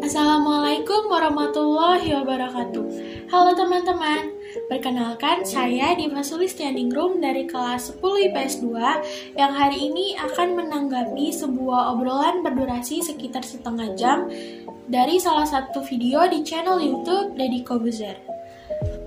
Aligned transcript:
Assalamualaikum 0.00 1.12
warahmatullahi 1.12 2.16
wabarakatuh. 2.16 2.84
Halo 3.28 3.52
teman-teman, 3.52 4.32
perkenalkan 4.64 5.44
saya 5.44 5.92
Diva 5.92 6.24
Sulistianingrum 6.24 7.20
dari 7.20 7.44
kelas 7.44 7.92
10 7.92 8.32
IPS 8.32 8.64
2 8.64 9.36
yang 9.36 9.52
hari 9.52 9.92
ini 9.92 10.16
akan 10.16 10.56
menanggapi 10.56 11.28
sebuah 11.28 11.92
obrolan 11.92 12.40
berdurasi 12.40 13.04
sekitar 13.04 13.44
setengah 13.44 13.92
jam 13.92 14.32
dari 14.88 15.20
salah 15.20 15.44
satu 15.44 15.84
video 15.84 16.24
di 16.32 16.40
channel 16.40 16.80
YouTube 16.80 17.36
Deddy 17.36 17.60
Kobuzer. 17.60 18.37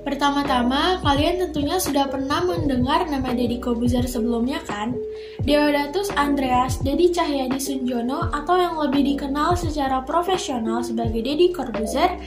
Pertama-tama, 0.01 0.97
kalian 1.05 1.37
tentunya 1.45 1.77
sudah 1.77 2.09
pernah 2.09 2.41
mendengar 2.41 3.05
nama 3.05 3.37
Deddy 3.37 3.61
Kobuzer 3.61 4.01
sebelumnya 4.09 4.57
kan? 4.65 4.97
Deodatus 5.45 6.09
Andreas 6.17 6.81
Deddy 6.81 7.13
Cahyadi 7.13 7.61
Sunjono 7.61 8.33
atau 8.33 8.57
yang 8.57 8.81
lebih 8.81 9.05
dikenal 9.13 9.53
secara 9.53 10.01
profesional 10.01 10.81
sebagai 10.81 11.21
Deddy 11.21 11.53
Corbuzier 11.53 12.17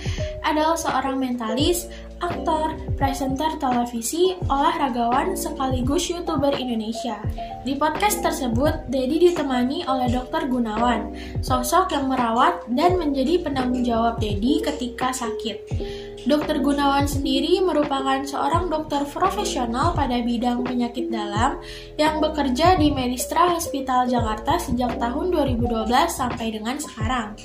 adalah 0.47 0.79
seorang 0.79 1.19
mentalis, 1.19 1.91
aktor, 2.23 2.79
presenter 2.95 3.59
televisi, 3.59 4.39
olahragawan, 4.47 5.35
sekaligus 5.35 6.07
YouTuber 6.15 6.55
Indonesia. 6.55 7.19
Di 7.67 7.75
podcast 7.75 8.23
tersebut, 8.23 8.87
Deddy 8.87 9.35
ditemani 9.35 9.83
oleh 9.91 10.15
Dr. 10.15 10.47
Gunawan, 10.47 11.11
sosok 11.43 11.91
yang 11.91 12.07
merawat 12.07 12.63
dan 12.71 13.03
menjadi 13.03 13.43
penanggung 13.43 13.83
jawab 13.83 14.23
Deddy 14.23 14.63
ketika 14.63 15.11
sakit. 15.11 15.59
Dokter 16.25 16.57
Gunawan 16.57 17.05
sendiri 17.05 17.61
merupakan 17.61 18.25
seorang 18.25 18.73
dokter 18.73 19.05
profesional 19.05 19.93
pada 19.93 20.25
bidang 20.25 20.65
penyakit 20.65 21.13
dalam 21.13 21.61
yang 22.01 22.17
bekerja 22.17 22.81
di 22.81 22.89
Medistra 22.89 23.53
Hospital 23.53 24.09
Jakarta 24.09 24.57
sejak 24.57 24.97
tahun 24.97 25.29
2012 25.29 25.85
sampai 26.09 26.49
dengan 26.49 26.81
sekarang. 26.81 27.37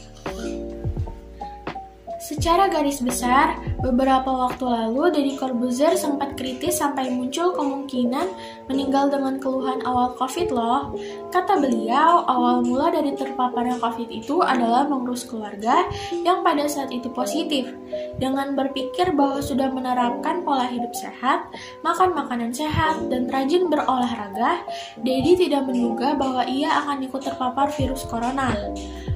Secara 2.30 2.69
garis 2.69 3.02
besar, 3.02 3.58
beberapa 3.81 4.30
waktu 4.30 4.61
lalu 4.61 5.09
Deddy 5.09 5.33
Corbuzier 5.33 5.97
sempat 5.97 6.38
kritis 6.38 6.77
sampai 6.77 7.09
muncul 7.09 7.58
kemungkinan 7.58 8.30
meninggal 8.69 9.09
dengan 9.09 9.41
keluhan 9.41 9.81
awal 9.81 10.13
COVID 10.13 10.53
loh. 10.53 10.94
Kata 11.33 11.57
beliau, 11.57 12.22
awal 12.30 12.61
mula 12.61 12.94
dari 12.94 13.17
terpaparnya 13.17 13.81
COVID 13.81 14.13
itu 14.13 14.45
adalah 14.45 14.85
mengurus 14.85 15.25
keluarga 15.25 15.89
yang 16.13 16.45
pada 16.45 16.69
saat 16.69 16.94
itu 16.94 17.09
positif. 17.09 17.73
Dengan 18.22 18.53
berpikir 18.53 19.09
bahwa 19.17 19.41
sudah 19.41 19.73
menerapkan 19.73 20.45
pola 20.45 20.69
hidup 20.69 20.94
sehat, 20.94 21.50
makan 21.81 22.13
makanan 22.13 22.53
sehat, 22.53 23.09
dan 23.09 23.25
rajin 23.25 23.73
berolahraga, 23.73 24.69
Deddy 25.02 25.50
tidak 25.50 25.66
menduga 25.66 26.13
bahwa 26.13 26.45
ia 26.45 26.77
akan 26.85 27.09
ikut 27.09 27.25
terpapar 27.25 27.73
virus 27.73 28.05
corona. 28.05 28.53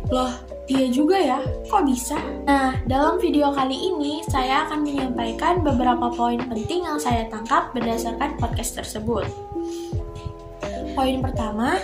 Loh, 0.10 0.53
iya 0.68 0.88
juga 0.88 1.18
ya, 1.20 1.40
kok 1.68 1.84
bisa? 1.84 2.16
Nah, 2.48 2.80
dalam 2.88 3.20
video 3.20 3.52
kali 3.52 3.76
ini 3.76 4.24
saya 4.28 4.68
akan 4.68 4.84
menyampaikan 4.84 5.60
beberapa 5.60 6.08
poin 6.14 6.40
penting 6.40 6.88
yang 6.88 7.00
saya 7.00 7.28
tangkap 7.28 7.72
berdasarkan 7.76 8.40
podcast 8.40 8.80
tersebut. 8.80 9.28
Poin 10.94 11.18
pertama. 11.20 11.82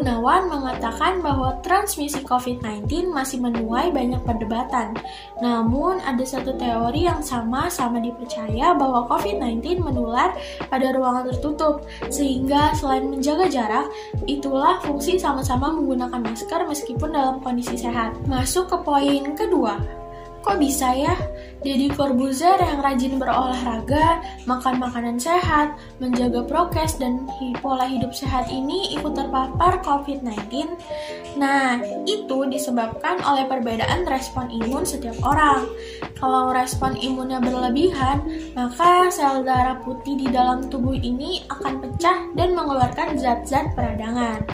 Gunawan 0.00 0.48
mengatakan 0.48 1.20
bahwa 1.20 1.60
transmisi 1.60 2.24
COVID-19 2.24 3.12
masih 3.12 3.36
menuai 3.36 3.92
banyak 3.92 4.24
perdebatan. 4.24 4.96
Namun, 5.44 6.00
ada 6.00 6.24
satu 6.24 6.56
teori 6.56 7.04
yang 7.04 7.20
sama-sama 7.20 8.00
dipercaya 8.00 8.72
bahwa 8.72 9.04
COVID-19 9.12 9.84
menular 9.84 10.32
pada 10.72 10.96
ruangan 10.96 11.28
tertutup, 11.28 11.84
sehingga 12.08 12.72
selain 12.72 13.12
menjaga 13.12 13.44
jarak, 13.52 13.92
itulah 14.24 14.80
fungsi 14.80 15.20
sama-sama 15.20 15.68
menggunakan 15.68 16.32
masker 16.32 16.64
meskipun 16.64 17.12
dalam 17.12 17.36
kondisi 17.44 17.76
sehat. 17.76 18.16
Masuk 18.24 18.72
ke 18.72 18.80
poin 18.80 19.36
kedua, 19.36 19.76
Kok 20.40 20.56
bisa 20.56 20.96
ya? 20.96 21.12
Jadi 21.60 21.92
Corbuzier 21.92 22.56
yang 22.56 22.80
rajin 22.80 23.20
berolahraga, 23.20 24.24
makan 24.48 24.80
makanan 24.80 25.20
sehat, 25.20 25.76
menjaga 26.00 26.40
prokes, 26.48 26.96
dan 26.96 27.28
pola 27.60 27.84
hidup 27.84 28.16
sehat 28.16 28.48
ini 28.48 28.96
ikut 28.96 29.12
terpapar 29.12 29.84
COVID-19? 29.84 30.72
Nah, 31.36 31.84
itu 32.08 32.48
disebabkan 32.48 33.20
oleh 33.20 33.44
perbedaan 33.44 34.08
respon 34.08 34.48
imun 34.48 34.88
setiap 34.88 35.20
orang. 35.20 35.68
Kalau 36.16 36.48
respon 36.56 36.96
imunnya 36.96 37.44
berlebihan, 37.44 38.24
maka 38.56 39.12
sel 39.12 39.44
darah 39.44 39.76
putih 39.84 40.16
di 40.16 40.32
dalam 40.32 40.72
tubuh 40.72 40.96
ini 40.96 41.44
akan 41.52 41.84
pecah 41.84 42.32
dan 42.32 42.56
mengeluarkan 42.56 43.20
zat-zat 43.20 43.76
peradangan. 43.76 44.48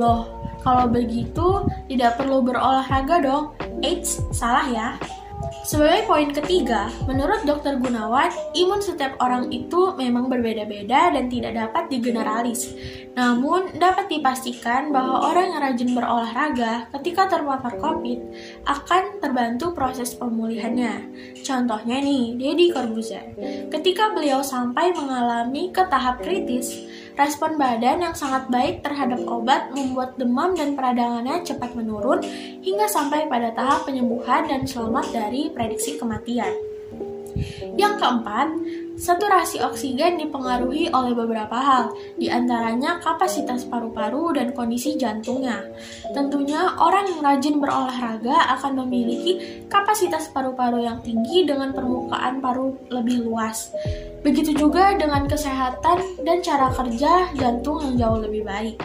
Loh, 0.00 0.38
kalau 0.64 0.88
begitu 0.88 1.64
tidak 1.92 2.16
perlu 2.16 2.40
berolahraga 2.40 3.20
dong. 3.20 3.44
Eits, 3.84 4.24
salah 4.32 4.66
ya. 4.68 4.88
Sebagai 5.68 6.08
poin 6.08 6.32
ketiga, 6.32 6.88
menurut 7.04 7.44
Dr. 7.44 7.76
Gunawan, 7.76 8.32
imun 8.56 8.80
setiap 8.80 9.20
orang 9.20 9.52
itu 9.52 9.92
memang 10.00 10.32
berbeda-beda 10.32 11.12
dan 11.12 11.28
tidak 11.28 11.60
dapat 11.60 11.92
digeneralis. 11.92 12.72
Namun, 13.12 13.76
dapat 13.76 14.08
dipastikan 14.08 14.88
bahwa 14.88 15.28
orang 15.28 15.52
yang 15.52 15.60
rajin 15.60 15.90
berolahraga 15.92 16.88
ketika 16.96 17.36
terpapar 17.36 17.76
COVID 17.76 18.18
akan 18.64 19.20
terbantu 19.20 19.76
proses 19.76 20.16
pemulihannya. 20.16 21.04
Contohnya 21.44 22.00
nih, 22.00 22.40
Deddy 22.40 22.72
Corbuzier. 22.72 23.36
Ketika 23.68 24.16
beliau 24.16 24.40
sampai 24.40 24.96
mengalami 24.96 25.68
ke 25.68 25.84
tahap 25.92 26.24
kritis, 26.24 26.80
Respon 27.18 27.58
badan 27.58 27.98
yang 27.98 28.14
sangat 28.14 28.46
baik 28.46 28.86
terhadap 28.86 29.18
obat 29.26 29.74
membuat 29.74 30.14
demam 30.14 30.54
dan 30.54 30.78
peradangannya 30.78 31.42
cepat 31.42 31.74
menurun 31.74 32.22
hingga 32.62 32.86
sampai 32.86 33.26
pada 33.26 33.50
tahap 33.58 33.90
penyembuhan 33.90 34.46
dan 34.46 34.62
selamat 34.62 35.10
dari 35.10 35.50
prediksi 35.50 35.98
kematian. 35.98 36.67
Yang 37.78 37.94
keempat, 38.02 38.48
saturasi 38.98 39.62
oksigen 39.62 40.18
dipengaruhi 40.18 40.90
oleh 40.90 41.14
beberapa 41.14 41.54
hal, 41.54 41.94
di 42.18 42.26
antaranya 42.26 42.98
kapasitas 42.98 43.62
paru-paru 43.70 44.34
dan 44.34 44.50
kondisi 44.52 44.98
jantungnya. 44.98 45.62
Tentunya, 46.10 46.74
orang 46.82 47.06
yang 47.06 47.20
rajin 47.22 47.56
berolahraga 47.62 48.58
akan 48.58 48.84
memiliki 48.84 49.64
kapasitas 49.70 50.28
paru-paru 50.34 50.82
yang 50.82 50.98
tinggi 51.00 51.46
dengan 51.46 51.70
permukaan 51.70 52.42
paru 52.42 52.74
lebih 52.90 53.24
luas. 53.24 53.70
Begitu 54.26 54.52
juga 54.58 54.98
dengan 54.98 55.30
kesehatan 55.30 56.26
dan 56.26 56.42
cara 56.42 56.74
kerja 56.74 57.30
jantung 57.38 57.78
yang 57.86 57.94
jauh 57.94 58.20
lebih 58.26 58.42
baik. 58.42 58.76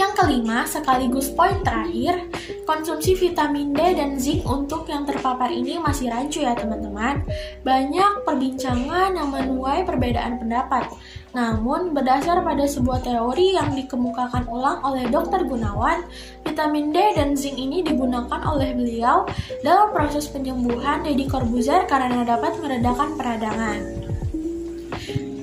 Yang 0.00 0.12
kelima, 0.16 0.64
sekaligus 0.64 1.28
poin 1.28 1.60
terakhir, 1.60 2.24
konsumsi 2.64 3.12
vitamin 3.20 3.76
D 3.76 3.92
dan 3.92 4.16
zinc 4.16 4.48
untuk 4.48 4.88
yang 4.88 5.04
terpapar 5.04 5.52
ini 5.52 5.76
masih 5.76 6.08
rancu 6.08 6.40
ya 6.40 6.56
teman-teman. 6.56 7.20
Banyak 7.60 8.24
perbincangan 8.24 9.12
yang 9.12 9.28
menuai 9.28 9.84
perbedaan 9.84 10.40
pendapat. 10.40 10.88
Namun, 11.36 11.92
berdasar 11.92 12.40
pada 12.40 12.64
sebuah 12.64 13.04
teori 13.04 13.60
yang 13.60 13.76
dikemukakan 13.76 14.48
ulang 14.48 14.80
oleh 14.88 15.04
Dr. 15.12 15.44
Gunawan, 15.44 16.08
vitamin 16.48 16.96
D 16.96 16.96
dan 17.20 17.36
zinc 17.36 17.60
ini 17.60 17.84
digunakan 17.84 18.40
oleh 18.48 18.72
beliau 18.72 19.28
dalam 19.60 19.92
proses 19.92 20.32
penyembuhan 20.32 21.04
Deddy 21.04 21.28
Corbuzier 21.28 21.84
karena 21.84 22.24
dapat 22.24 22.56
meredakan 22.56 23.20
peradangan. 23.20 23.99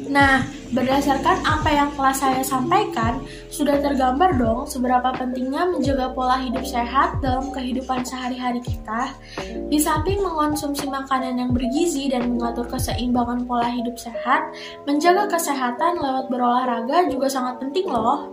Nah, 0.08 0.44
berdasarkan 0.72 1.44
apa 1.44 1.70
yang 1.72 1.90
telah 1.96 2.16
saya 2.16 2.40
sampaikan, 2.44 3.20
sudah 3.52 3.80
tergambar 3.84 4.40
dong 4.40 4.64
seberapa 4.68 5.12
pentingnya 5.16 5.68
menjaga 5.68 6.16
pola 6.16 6.40
hidup 6.40 6.64
sehat 6.64 7.20
dalam 7.20 7.52
kehidupan 7.52 8.08
sehari-hari 8.08 8.64
kita. 8.64 9.12
Di 9.68 9.80
samping 9.80 10.24
mengonsumsi 10.24 10.88
makanan 10.88 11.40
yang 11.40 11.52
bergizi 11.52 12.08
dan 12.08 12.32
mengatur 12.32 12.68
keseimbangan 12.72 13.44
pola 13.44 13.68
hidup 13.68 14.00
sehat, 14.00 14.56
menjaga 14.88 15.28
kesehatan 15.28 16.00
lewat 16.00 16.32
berolahraga 16.32 17.12
juga 17.12 17.28
sangat 17.28 17.60
penting 17.60 17.92
loh. 17.92 18.32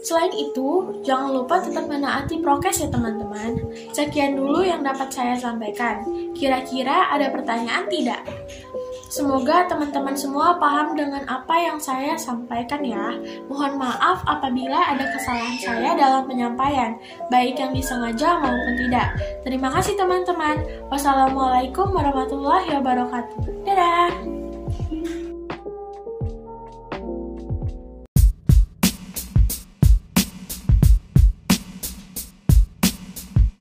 Selain 0.00 0.32
itu, 0.32 1.00
jangan 1.04 1.36
lupa 1.36 1.60
tetap 1.60 1.84
menaati 1.84 2.40
prokes 2.40 2.80
ya 2.80 2.88
teman-teman. 2.88 3.60
Sekian 3.92 4.36
dulu 4.36 4.64
yang 4.64 4.80
dapat 4.80 5.12
saya 5.12 5.36
sampaikan. 5.36 6.02
Kira-kira 6.32 7.12
ada 7.12 7.28
pertanyaan 7.28 7.84
tidak? 7.92 8.24
Semoga 9.10 9.66
teman-teman 9.66 10.14
semua 10.14 10.54
paham 10.62 10.94
dengan 10.94 11.26
apa 11.26 11.58
yang 11.58 11.82
saya 11.82 12.14
sampaikan 12.14 12.78
ya. 12.86 13.18
Mohon 13.50 13.82
maaf 13.82 14.22
apabila 14.22 14.78
ada 14.78 15.02
kesalahan 15.10 15.58
saya 15.58 15.90
dalam 15.98 16.30
penyampaian, 16.30 16.94
baik 17.26 17.58
yang 17.58 17.74
disengaja 17.74 18.38
maupun 18.38 18.74
tidak. 18.86 19.18
Terima 19.42 19.68
kasih 19.74 19.98
teman-teman. 19.98 20.62
Wassalamualaikum 20.94 21.90
warahmatullahi 21.90 22.70
wabarakatuh. 22.78 23.66
Dadah. 23.66 24.39